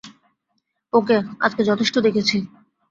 ওকে, 0.93 1.17
আজকে 1.39 1.61
যথেষ্ট 1.63 1.95
দেখেছি। 1.99 2.37